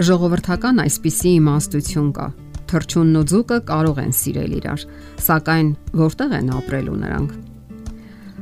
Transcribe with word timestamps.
Ժողովրդական 0.00 0.78
այսպիսի 0.80 1.30
իմաստություն 1.36 2.08
կա. 2.16 2.26
թրջունն 2.70 3.16
ու 3.20 3.24
ձուկը 3.30 3.56
կարող 3.68 3.98
են 4.00 4.12
սիրել 4.16 4.52
իրար, 4.56 4.82
սակայն 5.26 5.68
որտեղ 6.00 6.34
են 6.38 6.50
ապրելու 6.56 6.96
նրանք։ 7.02 7.34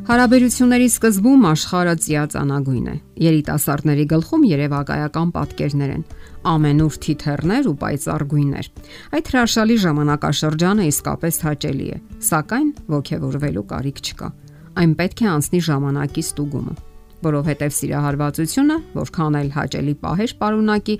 Հարաբերությունների 0.09 0.89
սկզբում 0.93 1.47
աշխարհը 1.49 1.95
ծիածանագույն 2.05 2.87
է։ 2.93 2.97
Երիտասարդների 3.27 4.05
գլխում 4.13 4.45
երևակայական 4.53 5.33
պատկերներ 5.35 5.95
են, 5.99 6.05
ամենուր 6.55 6.99
թիթեռներ 7.09 7.71
ու 7.73 7.77
պայծառ 7.83 8.27
գույներ։ 8.33 8.73
Այդ 9.19 9.33
հրաշալի 9.35 9.79
ժամանակաշրջանը 9.89 10.91
իսկապես 10.95 11.41
հաճելի 11.49 11.89
է, 11.89 12.03
սակայն 12.29 12.69
ողջևորվելու 12.95 13.71
կարիք 13.73 14.05
չկա։ 14.07 14.29
Այն 14.79 14.93
պետք 15.03 15.25
է 15.27 15.33
անցնի 15.35 15.61
ժամանակի 15.69 16.25
ստուգումը 16.29 16.88
որովհետև 17.25 17.75
սիրահարվածությունը, 17.79 18.77
որքան 18.99 19.39
էլ 19.39 19.51
հաճելի 19.59 19.95
պահեր 20.05 20.33
պարունակի, 20.39 20.97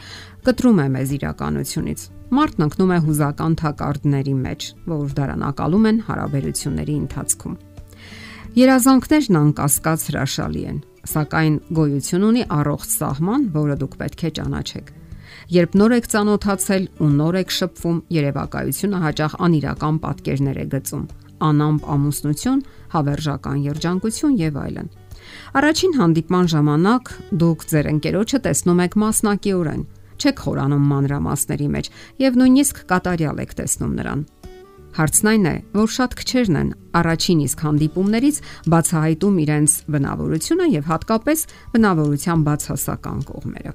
կտրում 0.49 0.79
է 0.79 0.87
մեզ 0.99 1.15
իրականությունից։ 1.19 2.05
Մարդն 2.39 2.65
ընկնում 2.69 2.93
է 2.93 2.99
հուզական 3.07 3.55
թակարդների 3.63 4.35
մեջ, 4.43 4.69
որ 4.93 5.15
դարանակալում 5.19 5.89
են 5.89 6.01
հարաբերությունների 6.09 6.95
ընթացքում։ 6.99 7.55
Երազանքներն 8.59 9.39
անկասկած 9.39 10.05
հրաշալի 10.09 10.63
են, 10.69 10.79
սակայն 11.09 11.57
գոյություն 11.79 12.25
ունի 12.29 12.45
առողջ 12.59 12.89
սահման, 12.99 13.45
որը 13.55 13.77
դուք 13.83 13.97
պետք 14.03 14.25
է 14.29 14.31
ճանաչեք։ 14.39 14.93
Երբ 15.49 15.77
նոր 15.81 15.95
եք 15.99 16.07
ծանոթացել 16.13 16.85
ու 17.05 17.11
նոր 17.19 17.37
եք 17.41 17.53
շփվում, 17.59 17.99
երևակայությունը 18.19 19.03
հաճախ 19.05 19.37
անիրական 19.49 20.01
պատկերներ 20.05 20.59
է 20.59 20.67
գծում, 20.75 21.05
անամպ 21.49 21.87
ամուսնություն, 21.95 22.65
հավերժական 22.93 23.63
երջանկություն 23.69 24.35
եւ 24.43 24.59
այլն։ 24.65 24.91
Առաջին 25.59 25.95
հանդիպման 25.99 26.51
ժամանակ 26.55 27.13
դուք 27.43 27.67
ձեր 27.73 27.91
ընկերոջը 27.93 28.39
տեսնում 28.49 28.83
եք 28.87 28.99
մասնակիորեն, 29.03 29.83
չեք 30.19 30.43
խորանում 30.45 30.89
մանրամասների 30.93 31.69
մեջ 31.79 31.91
եւ 32.25 32.39
նույնիսկ 32.43 32.83
կատարյալ 32.91 33.43
եք 33.45 33.53
տեսնում 33.59 33.93
նրան։ 33.99 34.25
Հարցն 34.99 35.29
այն 35.31 35.45
է, 35.47 35.53
որ 35.79 35.91
շատ 35.95 36.15
քչերն 36.19 36.57
են 36.59 36.71
առաջին 36.99 37.43
իսկ 37.45 37.61
հանդիպումներից 37.67 38.39
բացահայտում 38.73 39.37
իրենց 39.45 39.75
բնավորությունը 39.95 40.67
եւ 40.75 40.89
հատկապես 40.89 41.45
բնավորության 41.77 42.43
բացասական 42.49 43.21
կողմերը։ 43.29 43.75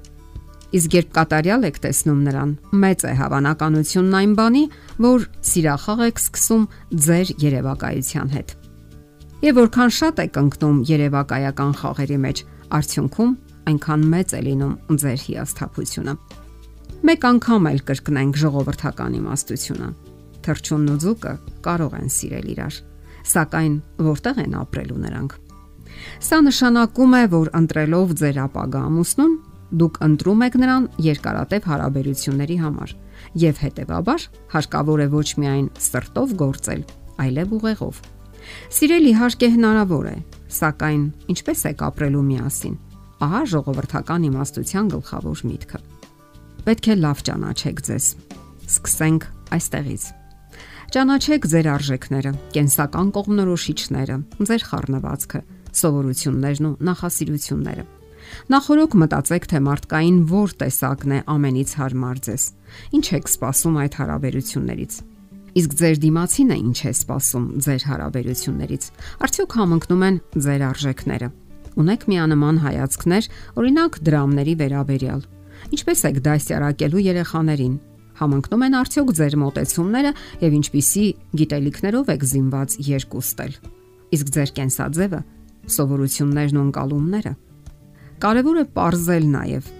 Իսկ 0.74 0.96
երբ 0.98 1.10
կատարյալ 1.14 1.68
եք 1.70 1.76
տեսնում 1.84 2.20
նրան, 2.28 2.52
մեծ 2.82 3.06
է 3.06 3.12
հավանականությունն 3.20 4.18
այն 4.20 4.34
բանի, 4.42 4.64
որ 5.06 5.26
սիրախաղ 5.54 6.04
եք 6.10 6.22
սկսում 6.24 6.68
ձեր 7.08 7.32
երևակայության 7.46 8.34
հետ։ 8.34 8.56
Եվ 9.44 9.58
որքան 9.58 9.90
շատ 9.92 10.20
եք 10.22 10.36
ընկնում 10.40 10.76
երևակայական 10.88 11.72
խաղերի 11.76 12.16
մեջ, 12.22 12.38
արդյունքում 12.78 13.32
այնքան 13.68 14.04
մեծ 14.14 14.30
է 14.32 14.40
լինում 14.46 14.96
ձեր 15.02 15.18
հիասթափությունը։ 15.24 16.14
Մեկ 17.04 17.26
անգամ 17.28 17.68
էլ 17.70 17.80
կրկնենք 17.90 18.38
ժողովրդական 18.40 19.18
իմաստությունը 19.20 19.88
թրջունն 20.44 20.94
ու 20.94 20.96
ձուկը 21.04 21.34
կարող 21.64 21.96
են 21.98 22.08
սիրել 22.14 22.48
իրար, 22.54 22.78
սակայն 23.34 23.74
որտեղ 24.08 24.40
են 24.44 24.56
ապրելու 24.64 25.02
նրանք։ 25.04 25.36
Սա 26.24 26.40
նշանակում 26.48 27.14
է, 27.20 27.22
որ 27.36 27.52
ընտրելով 27.60 28.16
ձեր 28.24 28.40
ապագա 28.48 28.82
ամուսնուն, 28.88 29.38
դուք 29.84 30.02
ընտրում 30.08 30.44
եք 30.48 30.58
նրան 30.64 30.88
երկարատև 31.04 31.70
հարաբերությունների 31.74 32.58
համար 32.64 32.96
եւ 33.44 33.62
հետեւաբար 33.64 34.26
հարկավոր 34.56 35.04
է 35.04 35.08
ոչ 35.20 35.28
միայն 35.44 35.70
սրտով 35.84 36.36
գործել, 36.44 36.84
այլև 37.24 37.56
ուղեղով։ 37.60 38.04
Սիրել 38.74 39.08
իհարկե 39.10 39.48
հնարավոր 39.54 40.08
է, 40.10 40.16
սակայն 40.58 41.04
ինչպես 41.34 41.64
եք 41.70 41.84
ապրելու 41.88 42.24
միասին։ 42.30 42.76
Ահա 43.24 43.40
ժողովրդական 43.54 44.26
իմաստության 44.28 44.90
գլխավոր 44.94 45.42
միտքը։ 45.48 45.80
Պետք 46.64 46.86
է 46.88 46.96
լավ 47.04 47.24
ճանաչեք 47.28 47.82
ձեզ։ 47.88 48.06
Սկսենք 48.64 49.26
այստեղից։ 49.54 50.04
Ճանաչեք 50.94 51.46
ձեր 51.50 51.66
արժեքները, 51.74 52.32
կենսական 52.54 53.08
կողմնորոշիչները, 53.16 54.16
ձեր 54.48 54.64
խառնվածքը, 54.68 55.40
սովորություններն 55.80 56.68
ու 56.68 56.76
նախասիրությունները։ 56.88 57.84
Նախորոք 58.54 58.94
մտածեք, 59.02 59.48
թե 59.52 59.60
մարդկային 59.64 60.20
որ 60.30 60.54
տեսակն 60.60 61.16
է 61.16 61.18
ամենից 61.34 61.74
հարմար 61.80 62.22
ձեզ։ 62.28 62.44
Ինչ 62.96 63.06
եք 63.18 63.28
սպասում 63.34 63.76
այդ 63.84 63.98
հարաբերություններից։ 64.00 64.92
Իսկ 65.54 65.74
ձեր 65.78 65.98
դիմացինը 66.02 66.56
ինչ 66.64 66.78
է 66.82 66.92
սպասում 66.98 67.46
ձեր 67.64 67.82
հարաբերություններից։ 67.90 68.86
Արդյոք 69.24 69.56
համընկնում 69.60 70.04
են 70.08 70.16
ձեր 70.44 70.62
արժեքները։ 70.68 71.28
Ունեք 71.74 72.06
միանման 72.10 72.56
հայացքներ, 72.64 73.28
օրինակ 73.62 73.98
դրամների 74.08 74.54
վերաբերյալ։ 74.64 75.22
Ինչպես 75.74 76.00
եք 76.10 76.18
դասյարակելու 76.26 77.04
երեխաներին, 77.04 77.74
Համընկնում 78.14 78.62
են 78.62 78.74
արդյոք 78.78 79.08
ձեր 79.18 79.34
մտեցումները 79.42 80.10
եւ 80.44 80.52
ինչպիսի 80.54 81.06
գիտելիքներով 81.40 82.10
եք 82.14 82.26
զինված 82.30 82.76
երկուստել։ 82.86 83.56
Իսկ 84.14 84.30
ձեր 84.36 84.52
կենսաձևը, 84.58 85.20
սովորություններն 85.74 86.60
ու 86.60 86.64
ընկալումները։ 86.64 87.32
Կարևոր 88.22 88.60
է 88.62 88.64
ողրզել 88.78 89.26
նաեւ։ 89.34 89.72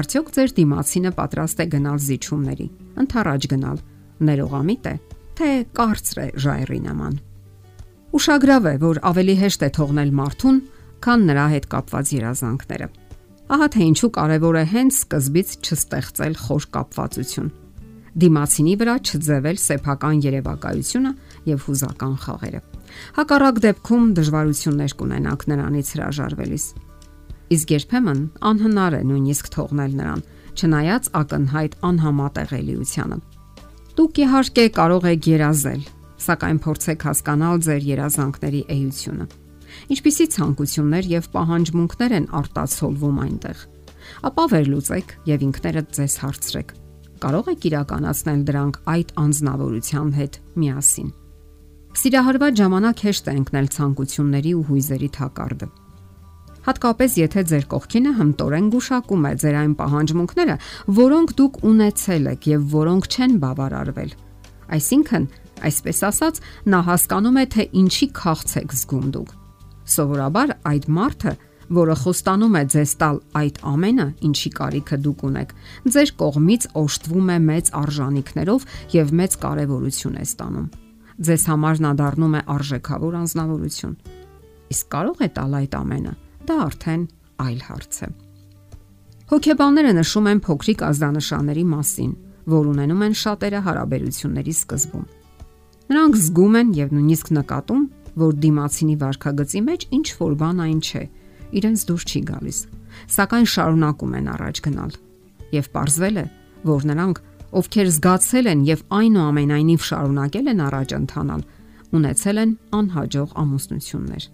Արդյոք 0.00 0.32
ձեր 0.38 0.54
դիմացինը 0.56 1.12
պատրաստ 1.20 1.60
է 1.60 1.66
գնալ 1.74 2.00
զիջումների, 2.00 2.66
ընթառաջ 3.04 3.48
գնալ, 3.50 3.78
ներողամիտ 4.28 4.88
է, 4.90 4.94
թե 5.40 5.50
կարծր 5.76 6.20
է 6.20 6.26
ժայռի 6.44 6.80
նման։ 6.86 7.18
Ուշագրավ 8.10 8.64
է, 8.66 8.74
որ 8.82 9.00
ավելի 9.10 9.34
հեշտ 9.40 9.64
է 9.64 9.70
թողնել 9.76 10.10
մարդուն, 10.20 10.56
քան 11.04 11.24
նրա 11.30 11.46
հետ 11.54 11.66
կապված 11.70 12.12
երազանքները։ 12.16 12.88
Ահա 13.50 13.66
թե 13.74 13.80
ինչու 13.90 14.10
կարևոր 14.16 14.56
է 14.60 14.64
հենց 14.70 14.96
սկզբից 15.00 15.54
չստեղծել 15.66 16.34
խոր 16.40 16.66
կապվածություն։ 16.76 17.48
Դիմացինի 18.20 18.74
վրա 18.80 18.94
չձևել 19.06 19.58
սեփական 19.62 20.20
երևակայությունը 20.26 21.12
եւ 21.50 21.64
հուզական 21.66 22.14
խաղերը։ 22.24 22.60
Հակառակ 23.16 23.60
դեպքում 23.64 24.06
դժվարություններ 24.18 24.94
կունենաք 25.00 25.44
նրանից 25.50 25.92
հրաժարվելիս։ 25.94 26.64
Իսկ 27.54 27.74
երբեմն 27.74 28.20
անհնար 28.50 28.96
է 28.98 29.02
նույնիսկ 29.10 29.50
թողնել 29.54 29.94
նրան, 30.00 30.24
չնայած 30.58 31.10
ակնհայտ 31.20 31.76
անհամատեղելիությանը։ 31.90 33.18
Դուք 34.00 34.24
իհարկե 34.24 34.64
կարող 34.80 35.06
եք 35.10 35.30
երազել, 35.34 35.84
սակայն 36.24 36.58
փորձեք 36.64 37.06
հասկանալ 37.10 37.62
ձեր 37.68 37.86
երազանքների 37.90 38.64
էությունը 38.80 39.26
ինչպիսի 39.90 40.26
ցանկություններ 40.34 41.08
եւ 41.10 41.28
պահանջմունքներ 41.34 42.14
են 42.18 42.26
արտացոլվում 42.40 43.20
այնտեղ։ 43.24 43.62
Ապա 44.30 44.44
վերլուծեք 44.52 45.14
եւ 45.30 45.44
ինքներդ 45.46 45.90
ձեզ 45.98 46.14
հարցրեք. 46.24 46.70
կարող 47.20 47.48
եք 47.52 47.64
իրականացնել 47.68 48.40
դրանք 48.48 48.76
այդ 48.90 49.08
անznավորության 49.20 50.12
հետ 50.20 50.34
միասին։ 50.60 51.10
Սիրահարված 52.00 52.60
ժամանակ 52.60 53.02
հեշտ 53.04 53.28
է 53.28 53.34
ընկնել 53.40 53.68
ցանկությունների 53.76 54.52
ու 54.56 54.64
հույզերի 54.70 55.10
թակարդը։ 55.20 55.66
Հատկապես 56.70 57.14
եթե 57.18 57.42
ձեր 57.50 57.64
կողքինը 57.66 58.10
հմտորեն 58.14 58.66
գուշակում 58.70 59.24
է 59.26 59.30
ձեր 59.42 59.56
այն 59.58 59.72
պահանջմունքները, 59.80 60.54
որոնք 61.00 61.32
դուք 61.40 61.56
ունեցել 61.66 62.28
եք 62.30 62.46
եւ 62.46 62.68
որոնք 62.74 63.08
չեն 63.10 63.32
բավարարվել։ 63.42 64.12
Այսինքն, 64.76 65.26
այսպես 65.66 66.02
ասած, 66.10 66.38
նա 66.70 66.80
հասկանում 66.86 67.40
է, 67.40 67.44
թե 67.56 67.66
ինչի 67.80 68.08
քաղց 68.20 68.54
եք 68.60 68.76
զգում 68.78 69.10
դուք 69.18 69.34
Սովորաբար 69.90 70.54
այդ 70.70 70.88
մարդը, 71.00 71.34
որը 71.80 71.98
խոստանում 72.04 72.56
է 72.60 72.64
ձեզ 72.70 72.94
տալ 73.02 73.20
այդ 73.40 73.60
ամենը, 73.74 74.08
ինչի 74.30 74.50
կարիքը 74.60 75.02
դուք 75.10 75.26
ունեք, 75.26 75.52
ձեր 75.90 76.14
կողմից 76.22 76.70
օժտվում 76.86 77.34
է 77.34 77.38
մեծ 77.50 77.74
արժանինքներով 77.82 78.70
եւ 78.94 79.14
մեծ 79.20 79.38
կարեւորություն 79.42 80.18
է 80.22 80.24
ստանում։ 80.30 80.72
Ձեզ 81.20 81.50
համար 81.50 81.84
նա 81.90 81.92
դառնում 81.98 82.34
է 82.38 82.42
արժեքավոր 82.54 83.20
անznավորություն։ 83.26 84.00
Իսկ 84.70 84.92
կարող 84.94 85.24
է 85.26 85.32
տալ 85.34 85.62
այդ 85.66 85.80
ամենը։ 85.82 86.18
Դա 86.48 86.56
արդեն 86.66 87.06
այլ 87.44 87.60
հարց 87.68 88.00
է։ 88.06 88.08
Հոգեբանները 89.30 89.92
նշում 90.00 90.28
են 90.30 90.40
փոքրիկ 90.46 90.80
ազդանշանների 90.90 91.64
մասին, 91.70 92.12
որ 92.50 92.70
ունենում 92.72 93.04
են 93.06 93.14
շատերը 93.20 93.60
հարաբերությունների 93.66 94.54
սկզբում։ 94.56 95.04
Նրանք 95.90 96.18
զգում 96.24 96.56
են 96.60 96.72
եւ 96.80 96.92
նույնիսկ 96.96 97.30
նկատում, 97.36 97.82
որ 98.20 98.34
դիմացինի 98.44 98.96
վարքագծի 99.00 99.60
մեջ 99.70 99.86
ինչ 100.00 100.06
որ 100.20 100.34
բան 100.40 100.62
այն 100.66 100.80
չէ, 100.80 101.04
իրենց 101.60 101.84
դուր 101.90 102.04
չի 102.10 102.20
գալիս, 102.30 102.58
սակայն 103.14 103.48
շարունակում 103.54 104.16
են 104.20 104.28
առաջ 104.34 104.60
գնալ։ 104.66 104.92
Եվ 105.50 105.70
ողրվել 105.76 106.20
է, 106.20 106.26
որ 106.70 106.86
նրանք, 106.90 107.22
ովքեր 107.60 107.88
զգացել 107.90 108.50
են 108.50 108.60
եւ 108.70 108.84
այնուամենայնիվ 108.98 109.86
շարունակել 109.90 110.50
են 110.50 110.60
առաջ 110.70 110.94
ընթանալ, 111.00 111.42
ունեցել 111.90 112.38
են 112.44 112.52
անհաջող 112.80 113.30
ամուսնություններ։ 113.42 114.24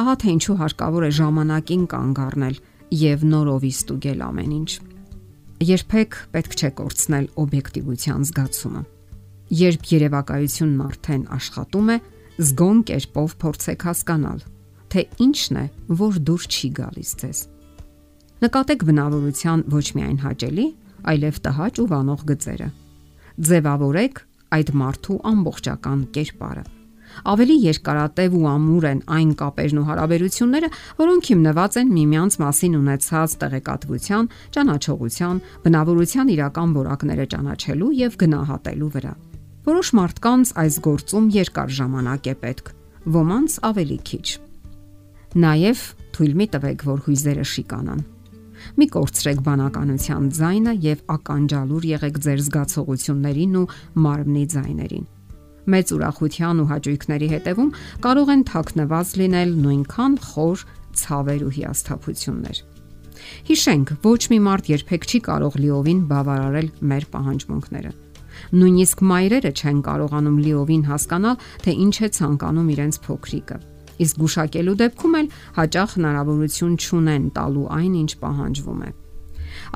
Ահա 0.00 0.14
թե 0.22 0.34
ինչու 0.36 0.58
հարկավոր 0.62 1.06
է 1.06 1.10
ժամանակին 1.20 1.86
կանգ 1.92 2.20
առնել 2.26 2.58
եւ 2.96 3.24
նորովի 3.30 3.72
ստուգել 3.76 4.20
ամեն 4.26 4.52
ինչ։ 4.56 4.70
Երբեք 5.66 6.18
պետք 6.36 6.56
չէ 6.56 6.70
կորցնել 6.80 7.26
օբյեկտիվության 7.42 8.26
զգացումը։ 8.28 8.82
Երբ 9.56 9.90
երևակայությունն 9.96 10.80
արդեն 10.86 11.22
աշխատում 11.36 11.90
է, 11.94 11.96
զգոն 12.36 12.80
կերպով 12.90 13.36
փորձեք 13.40 13.86
հասկանալ, 13.86 14.40
թե 14.92 15.04
ինչն 15.26 15.56
է, 15.56 15.66
որ 16.02 16.18
դուր 16.28 16.46
չի 16.52 16.68
գալիս 16.76 17.12
ձեզ։ 17.22 17.42
Նկատեք 18.44 18.84
բնավորության 18.90 19.64
ոչ 19.72 19.86
միայն 19.96 20.18
հաճելի, 20.26 20.66
այլև 21.16 21.40
տհաճ 21.46 21.80
ու 21.80 21.90
վանող 21.96 22.24
գծերը։ 22.30 22.68
Ձևավորեք 23.48 24.24
այդ 24.56 24.72
մարդու 24.82 25.20
ամբողջական 25.32 26.02
կերպարը։ 26.16 26.64
Ավելի 27.32 27.56
երկարատև 27.64 28.34
ու 28.36 28.46
ամուր 28.52 28.86
են 28.90 29.00
այն 29.16 29.30
կապերն 29.40 29.80
ու 29.80 29.86
հարաբերությունները, 29.90 30.70
որոնք 31.00 31.30
հիմնված 31.32 31.78
են 31.80 31.92
միմյանց 31.96 32.38
մասին 32.42 32.74
ունեցած 32.80 33.36
տեղեկատվության, 33.42 34.28
ճանաչողության, 34.56 35.40
բնավորության 35.66 36.32
իրական 36.36 36.74
որակները 36.76 37.28
ճանաչելու 37.36 37.92
եւ 38.00 38.18
գնահատելու 38.24 38.90
վրա։ 38.96 39.14
Որոշ 39.66 39.88
մարդկանց 39.98 40.52
այս 40.62 40.74
գործում 40.86 41.30
երկար 41.36 41.72
ժամանակ 41.80 42.26
է 42.26 42.34
պետք, 42.44 42.68
ոմանց 43.16 43.56
ավելի 43.70 43.98
քիչ։ 44.10 44.26
Նաև 45.36 45.88
թույլ 46.16 46.36
մի 46.36 46.46
տվեք, 46.54 46.86
որ 46.86 47.00
հույզերը 47.06 47.48
շիկանան 47.56 48.04
Մի 48.76 48.86
կորցրեք 48.94 49.42
բանականության 49.46 50.30
ձայնը 50.38 50.74
եւ 50.86 51.02
ականջալուր 51.16 51.88
եղեք 51.92 52.22
ձեր 52.26 52.42
զգացողություններին 52.46 53.60
ու 53.60 53.66
մարմնի 54.06 54.44
ձայներին։ 54.56 55.06
Մեծ 55.74 55.92
ուրախության 55.96 56.62
ու 56.62 56.68
հաճույքների 56.70 57.28
հետևում 57.34 57.70
կարող 58.06 58.32
են 58.36 58.42
թաքնված 58.50 59.12
լինել 59.20 59.54
նույնքան 59.66 60.18
խոր 60.26 60.64
ցավեր 61.02 61.44
ու 61.46 61.52
հիասթափություններ։ 61.56 62.58
Հիշենք, 63.46 63.94
ոչ 64.06 64.20
մի 64.32 64.38
մարդ 64.46 64.68
երբեք 64.76 65.06
չի 65.06 65.20
կարող 65.26 65.54
լիովին 65.62 66.00
բավարարել 66.10 66.68
մեր 66.90 67.06
պահանջմունքները։ 67.16 67.94
Նույնիսկ 68.60 68.98
մայրերը 69.10 69.52
չեն 69.56 69.78
կարողանում 69.86 70.36
լիովին 70.44 70.84
հասկանալ, 70.90 71.40
թե 71.64 71.72
ինչ 71.86 71.96
է 71.96 72.08
ցանկանում 72.20 72.68
իրենց 72.76 73.00
փոքրիկը 73.06 73.58
իսկ 74.02 74.20
գուշակելու 74.20 74.76
դեպքում 74.82 75.16
էլ 75.20 75.28
հաճախ 75.56 75.92
հնարավորություն 75.96 76.74
չունեն 76.76 77.26
տալու 77.36 77.66
այն, 77.76 77.92
ինչ 78.02 78.12
պահանջվում 78.22 78.80
է։ 78.86 78.90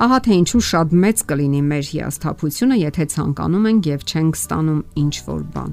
Ահա 0.05 0.17
թե 0.25 0.35
ինչու 0.41 0.61
շատ 0.67 0.93
մեծ 1.03 1.23
կլինի 1.31 1.61
մեր 1.71 1.85
հիասթափությունը, 1.91 2.75
եթե 2.81 3.05
ցանկանում 3.15 3.65
ենք 3.71 3.89
եւ 3.91 4.05
չենք 4.11 4.37
ստանում 4.41 4.81
ինչ 5.01 5.15
որ 5.31 5.41
բան։ 5.55 5.71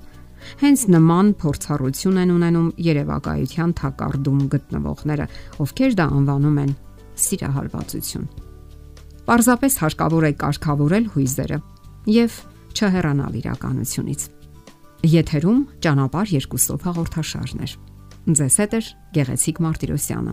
Հենց 0.63 0.85
նման 0.95 1.33
փորձառություն 1.43 2.21
են 2.23 2.33
ունենում 2.35 2.69
երևակայության 2.89 3.73
թակարդում 3.79 4.41
գտնվողները, 4.55 5.27
ովքեր 5.65 5.97
դա 5.99 6.07
անվանում 6.19 6.61
են 6.65 6.73
սիրահարվածություն։ 7.29 8.29
Պարզապես 9.29 9.75
հարկավոր 9.83 10.25
է 10.29 10.33
կարգավորել 10.43 11.09
հույզերը 11.15 11.59
եւ 12.09 12.39
չհեռանալ 12.79 13.35
իրականությունից։ 13.43 14.23
Եթերում 15.09 15.59
ճանապարհ 15.85 16.31
երկուսով 16.39 16.87
հաղորդաշարներ։ 16.89 17.75
Ձեզ 18.39 18.57
հետ 18.63 18.73
է 18.79 18.81
Գեղեցիկ 19.19 19.61
Մարտիրոսյանը։ 19.65 20.33